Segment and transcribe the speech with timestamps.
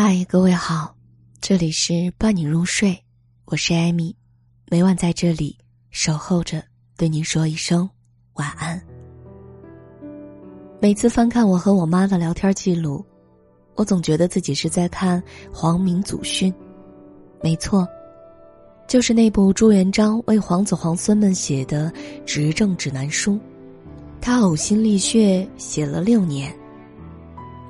[0.00, 0.94] 嗨，各位好，
[1.40, 2.96] 这里是伴你入睡，
[3.46, 4.14] 我是艾米，
[4.70, 5.58] 每晚在这里
[5.90, 6.62] 守候着，
[6.96, 7.90] 对您说一声
[8.34, 8.80] 晚安。
[10.80, 13.04] 每次翻看我和我妈的聊天记录，
[13.74, 15.20] 我总觉得自己是在看
[15.52, 16.54] 皇明祖训，
[17.42, 17.84] 没错，
[18.86, 21.92] 就是那部朱元璋为皇子皇孙们写的
[22.24, 23.36] 执政指南书，
[24.20, 26.56] 他呕心沥血写了六年。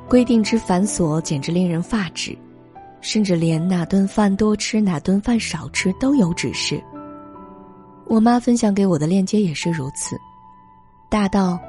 [0.09, 2.37] 规定之繁琐，简直令人发指，
[3.03, 6.83] 甚至连哪顿饭多吃、哪顿饭少吃都有指示。
[8.07, 10.17] 我妈分享给我的链接也是如此，
[11.11, 11.61] 大到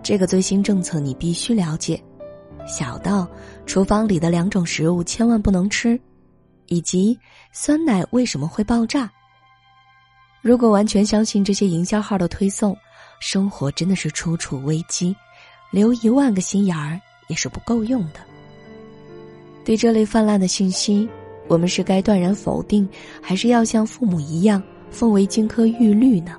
[0.00, 2.00] 这个最新政策你必须了解，
[2.68, 3.28] 小到
[3.66, 6.00] 厨房里的两种食物千万不能吃，
[6.66, 7.18] 以及
[7.52, 9.10] 酸奶为什么会爆炸。
[10.40, 12.76] 如果完全相信这些营销号的推送，
[13.18, 15.16] 生活真的是处处危机，
[15.72, 17.00] 留一万个心眼儿。
[17.28, 18.20] 也是不够用的。
[19.64, 21.08] 对这类泛滥的信息，
[21.46, 22.88] 我们是该断然否定，
[23.22, 26.36] 还是要像父母一样奉为金科玉律呢？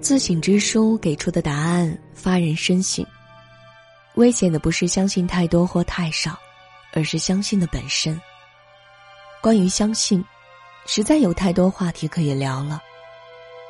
[0.00, 3.04] 自省之书给出的答案发人深省。
[4.16, 6.38] 危险的不是相信太多或太少，
[6.92, 8.20] 而是相信的本身。
[9.42, 10.22] 关于相信，
[10.86, 12.80] 实在有太多话题可以聊了。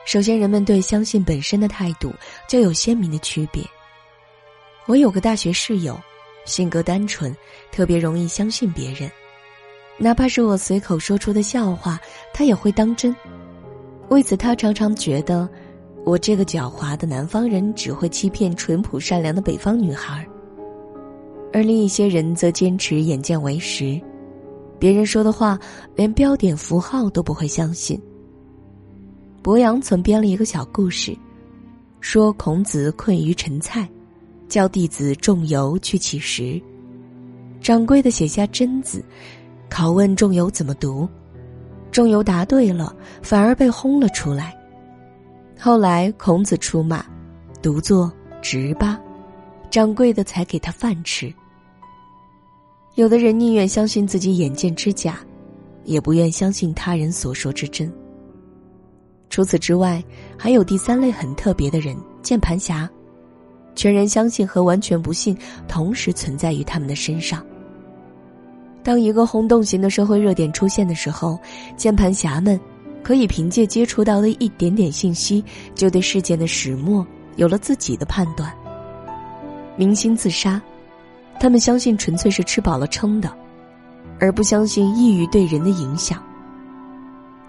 [0.07, 2.13] 首先，人们对相信本身的态度
[2.49, 3.63] 就有鲜明的区别。
[4.91, 5.97] 我有个大学室友，
[6.45, 7.33] 性格单纯，
[7.71, 9.09] 特别容易相信别人，
[9.99, 11.97] 哪怕是我随口说出的笑话，
[12.35, 13.15] 他也会当真。
[14.09, 15.49] 为此，他常常觉得
[16.05, 20.27] 我这个狡猾的南方人只会欺骗淳朴善良的北方女孩。
[21.53, 24.01] 而另一些人则坚持眼见为实，
[24.77, 25.57] 别人说的话
[25.95, 27.97] 连标点符号都不会相信。
[29.41, 31.17] 博洋曾编了一个小故事，
[32.01, 33.89] 说孔子困于陈蔡。
[34.51, 36.61] 教弟子仲由去乞食，
[37.61, 39.03] 掌柜的写下“真”字，
[39.71, 41.09] 拷问仲由怎么读，
[41.93, 44.53] 仲由答对了，反而被轰了出来。
[45.57, 47.07] 后来孔子出马，
[47.63, 48.13] 读作
[48.43, 49.01] “直吧”，
[49.71, 51.33] 掌柜的才给他饭吃。
[52.97, 55.21] 有的人宁愿相信自己眼见之假，
[55.85, 57.91] 也不愿相信他人所说之真。
[59.29, 60.03] 除此之外，
[60.37, 62.91] 还有第三类很特别的人——键盘侠。
[63.75, 65.37] 全然相信和完全不信
[65.67, 67.45] 同时存在于他们的身上。
[68.83, 71.39] 当一个轰动型的社会热点出现的时候，
[71.77, 72.59] 键盘侠们
[73.03, 75.45] 可以凭借接触到的一点点信息，
[75.75, 78.53] 就对事件的始末有了自己的判断。
[79.77, 80.61] 明星自杀，
[81.39, 83.31] 他们相信纯粹是吃饱了撑的，
[84.19, 86.23] 而不相信抑郁对人的影响。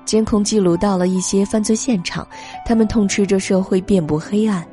[0.04, 2.28] 监控记录到了一些犯罪现场，
[2.66, 4.66] 他们痛斥着社会遍布黑暗。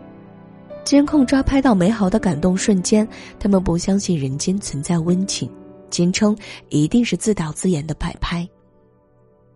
[0.85, 3.07] 监控抓拍到美好的感动瞬间，
[3.39, 5.51] 他们不相信人间存在温情，
[5.91, 6.37] 坚称
[6.71, 8.49] 一定是自导自演的摆拍。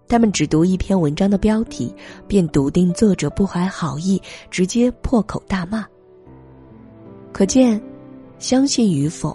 [0.09, 1.95] 他们只读一篇文章的标题，
[2.29, 5.87] 便笃定作者不怀好意，直接破口大骂。
[7.33, 7.83] 可见，
[8.39, 9.35] 相信与否，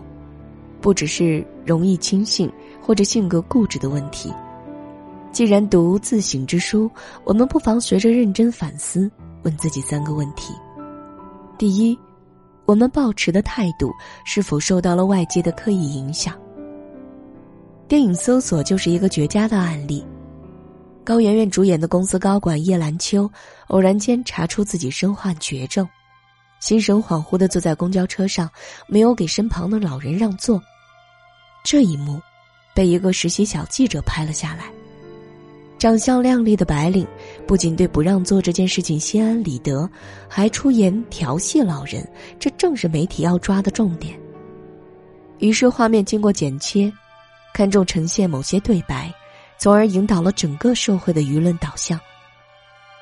[0.79, 2.47] 不只是容易轻信
[2.79, 4.31] 或者性格固执的问题。
[5.31, 6.87] 既然读自省之书，
[7.23, 9.09] 我们不妨学着认真反思，
[9.41, 10.53] 问自己三个问题。
[11.57, 11.97] 第一，
[12.65, 13.91] 我们抱持的态度
[14.23, 16.35] 是否受到了外界的刻意影响？
[17.87, 20.05] 电影搜索就是一个绝佳的案例。
[21.03, 23.27] 高圆圆主演的公司高管叶兰秋，
[23.69, 25.87] 偶然间查出自己身患绝症，
[26.59, 28.47] 心神恍惚的坐在公交车上，
[28.87, 30.61] 没有给身旁的老人让座。
[31.63, 32.21] 这一幕，
[32.75, 34.65] 被一个实习小记者拍了下来。
[35.79, 37.07] 长相靓丽的白领，
[37.47, 39.89] 不仅对不让座这件事情心安理得，
[40.27, 42.05] 还出言调戏老人，
[42.37, 44.19] 这正是媒体要抓的重点。
[45.39, 46.91] 于是画面经过剪切，
[47.53, 49.13] 看重呈现某些对白，
[49.57, 51.97] 从而引导了整个社会的舆论导向。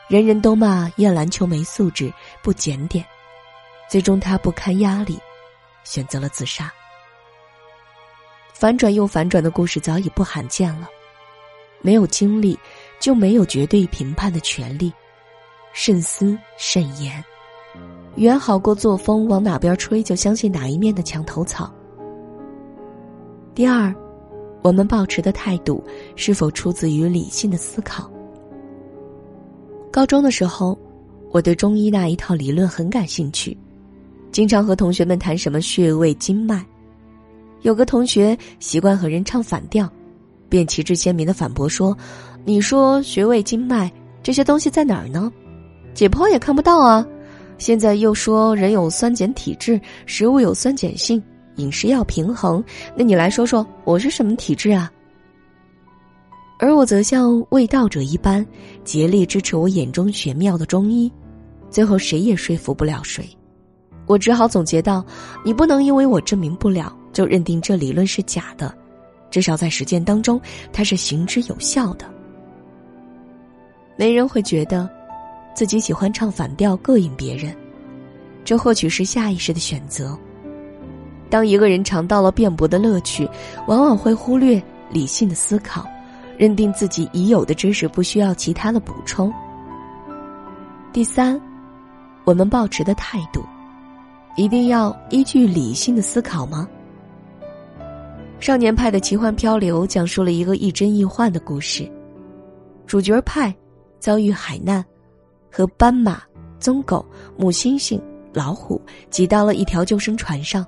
[0.07, 2.13] 人人都骂叶兰秋没素质、
[2.43, 3.03] 不检点，
[3.89, 5.17] 最终他不堪压力，
[5.83, 6.71] 选择了自杀。
[8.53, 10.87] 反转又反转的故事早已不罕见了。
[11.81, 12.57] 没有经历，
[12.99, 14.91] 就没有绝对评判的权利。
[15.73, 17.23] 慎思慎言，
[18.15, 21.73] 远好过作风往哪边吹就相信哪一面的墙头草。
[23.53, 23.93] 第二，
[24.61, 25.83] 我们保持的态度
[26.15, 28.09] 是否出自于理性的思考？
[29.91, 30.77] 高中的时候，
[31.31, 33.57] 我对中医那一套理论很感兴趣，
[34.31, 36.65] 经常和同学们谈什么穴位经脉。
[37.61, 39.89] 有个同学习惯和人唱反调。
[40.47, 41.97] 便旗帜鲜明的反驳说
[42.47, 45.31] ：“你说穴位经脉这些东西在哪儿呢？
[45.95, 47.03] 解剖也看不到啊！
[47.57, 51.21] 现在又说人有酸碱体质，食物有酸碱性，
[51.55, 52.63] 饮食要平衡。
[52.95, 54.91] 那你来说说，我是什么体质啊？
[56.59, 58.45] 而我则像卫道者一般，
[58.83, 61.11] 竭力支持我眼中玄妙的中医，
[61.71, 63.27] 最后谁也说服不了谁。
[64.05, 65.03] 我只好总结道：
[65.43, 68.71] 你不能因为我证明不了，就认定这理论是假的。
[69.31, 70.39] 至少在实践当中，
[70.71, 72.13] 它是行之有效的。
[73.95, 74.89] 没人会觉得，
[75.53, 77.55] 自己喜欢唱反调膈应别人，
[78.43, 80.17] 这或许是下意识的选择。
[81.29, 83.29] 当一个人尝到了辩驳的乐趣，
[83.67, 84.61] 往往会忽略
[84.91, 85.85] 理性的思考。
[86.37, 89.31] 认定自己已有的知识不需要其他的补充。
[90.91, 91.39] 第三，
[92.25, 93.41] 我们保持的态度，
[94.35, 96.67] 一定要依据理性的思考吗？
[98.41, 101.89] 少年派的奇幻漂流讲述了一个亦真亦幻的故事，
[102.85, 103.55] 主角派
[104.05, 104.85] 遭遇海难，
[105.51, 106.21] 和斑马、
[106.59, 107.03] 棕狗、
[107.35, 107.99] 母猩猩、
[108.31, 108.79] 老虎
[109.09, 110.63] 挤到了一条救生船上，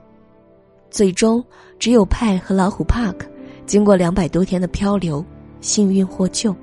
[0.89, 1.45] 最终
[1.77, 3.27] 只有派和老虎帕克
[3.67, 5.23] 经过两百多天的漂流。
[5.61, 6.55] 幸运获救。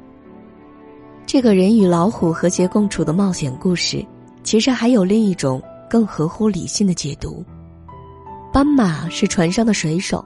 [1.24, 4.04] 这个人与老虎和谐共处的冒险故事，
[4.42, 7.44] 其实还有另一种更合乎理性的解读。
[8.52, 10.24] 斑马是船上的水手，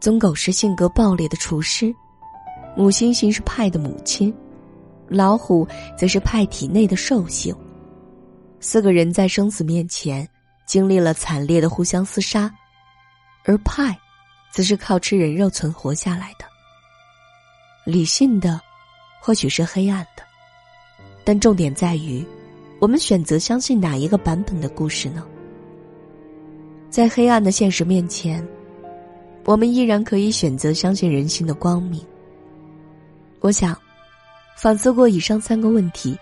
[0.00, 1.94] 棕狗是性格暴烈的厨师，
[2.76, 4.34] 母猩猩是派的母亲，
[5.12, 5.66] 老虎
[5.96, 7.54] 则是派体内的兽性。
[8.60, 10.26] 四个人在生死面前
[10.66, 12.52] 经历了惨烈的互相厮杀，
[13.44, 13.96] 而派，
[14.52, 16.44] 则是靠吃人肉存活下来的。
[17.84, 18.60] 理性的，
[19.20, 20.22] 或许是黑暗的，
[21.24, 22.24] 但重点在于，
[22.80, 25.26] 我们选择相信哪一个版本的故事呢？
[26.88, 28.46] 在黑暗的现实面前，
[29.44, 32.00] 我们依然可以选择相信人性的光明。
[33.40, 33.76] 我想，
[34.56, 36.18] 反思过以上三个问题，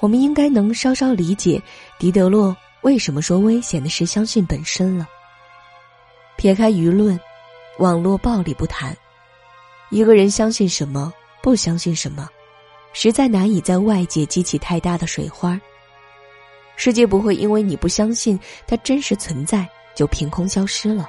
[0.00, 1.62] 我们应该能稍稍理解
[1.98, 5.06] 狄德洛为什么说危险的是相信本身了。
[6.36, 7.18] 撇开舆论、
[7.78, 8.96] 网络暴力不谈。
[9.90, 11.12] 一个人相信什么，
[11.42, 12.28] 不相信什么，
[12.92, 15.58] 实在难以在外界激起太大的水花。
[16.74, 21.08] 世界不会因为你不相信它真实存在，就凭空消失了。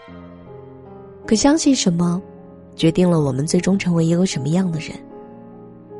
[1.25, 2.21] 可相信什么，
[2.75, 4.91] 决定了我们最终成为一个什么样的人：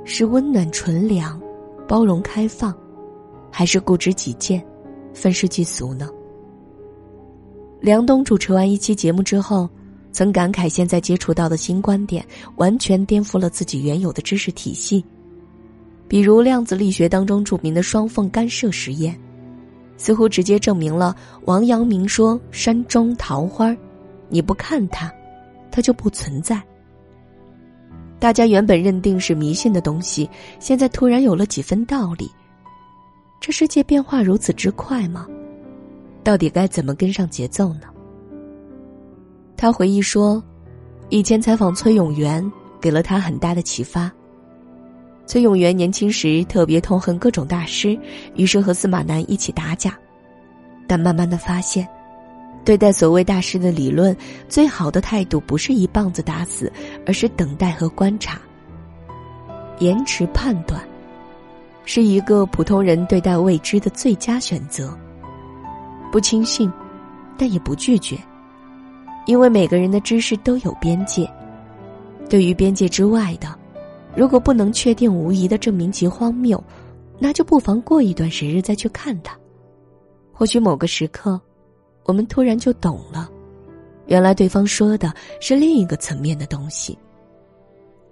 [0.10, 1.40] 是温暖纯良、
[1.86, 2.74] 包容开放，
[3.52, 4.66] 还是固执己见、
[5.14, 6.10] 愤世嫉俗呢？
[7.82, 9.70] 梁冬主持完一期节目之后。
[10.14, 12.26] 曾感慨，现在接触到的新观点
[12.56, 15.06] 完全颠覆了自己原有的知识体系，
[16.08, 19.16] 比如量子力学当中著名的双缝干涉实验，
[19.96, 21.16] 似乎直接证明了
[21.46, 23.76] 王阳明说“山中桃花，
[24.28, 25.12] 你不看它，
[25.70, 26.60] 它就不存在”。
[28.20, 30.30] 大家原本认定是迷信的东西，
[30.60, 32.32] 现在突然有了几分道理。
[33.40, 35.28] 这世界变化如此之快吗？
[36.24, 37.82] 到底该怎么跟上节奏呢？
[39.56, 40.44] 他回忆说，
[41.10, 44.12] 以前采访崔永元给了他很大的启发。
[45.26, 47.98] 崔永元年轻时特别痛恨各种大师，
[48.36, 49.98] 于是和司马南一起打假。
[50.88, 51.88] 但慢慢的发现，
[52.68, 54.14] 对待所谓大师的理论，
[54.50, 56.70] 最好的态度不是一棒子打死，
[57.06, 58.42] 而是等待和观察。
[59.80, 60.84] 延迟判断，
[61.86, 64.94] 是一个普通人对待未知的最佳选择。
[66.12, 66.70] 不轻信，
[67.38, 68.18] 但也不拒绝。
[69.28, 71.26] 因为每个人的知识都有边界，
[72.30, 73.48] 对于边界之外的，
[74.14, 76.62] 如果不能确定无疑的证明其荒谬，
[77.18, 79.34] 那就不妨过一段时日再去看它。
[80.34, 81.40] 或许某个时刻，
[82.08, 83.30] 我们突然就懂了，
[84.06, 86.98] 原来对方说的是另一个层面的东西。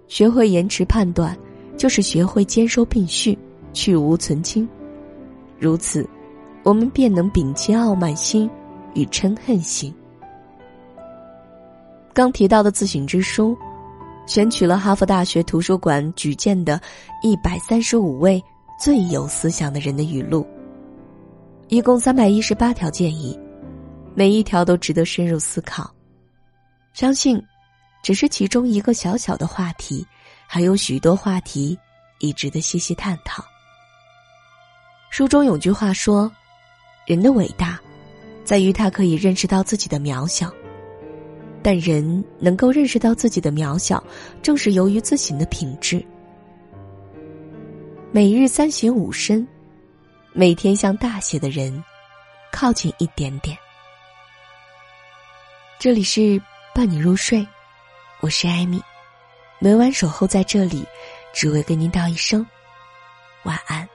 [0.07, 1.35] 学会延迟判断，
[1.77, 3.35] 就是学会兼收并蓄，
[3.73, 4.67] 去无存菁。
[5.57, 6.07] 如此，
[6.61, 8.49] 我们便能摒弃傲慢心
[8.93, 9.91] 与嗔恨心。
[12.13, 13.57] 刚提到的自省之书，
[14.27, 16.79] 选取了哈佛大学图书馆举荐的
[17.23, 18.43] 一百三十五位
[18.77, 20.45] 最有思想的人的语录，
[21.69, 23.37] 一共三百一十八条建议，
[24.15, 25.93] 每一条都值得深入思考。
[26.93, 27.39] 相信，
[28.01, 30.07] 只是其中一个小小的话题，
[30.48, 31.77] 还有许多话题
[32.19, 33.43] 已值得细细探讨。
[35.10, 36.31] 书中有句话说
[37.05, 37.77] ：“人的伟大，
[38.45, 40.50] 在于他可以认识到自己的渺小。”
[41.62, 44.01] 但人能够认识到自己的渺小，
[44.41, 46.05] 正是由于自省的品质。
[48.12, 49.45] 每日三省吾身，
[50.31, 51.84] 每天向大写的人
[52.51, 53.57] 靠近一点点。
[55.77, 56.41] 这里是
[56.74, 57.46] 伴你入睡，
[58.22, 58.82] 我是艾米，
[59.60, 60.86] 每晚守候在这里，
[61.34, 62.46] 只为跟您道一声
[63.44, 63.88] 晚安。